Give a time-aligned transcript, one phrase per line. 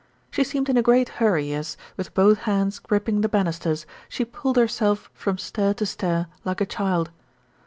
[0.31, 4.57] She seemed in a great hurry as, with both hands gripping the banisters, she pulled
[4.57, 7.11] herself from stair to stair like a child.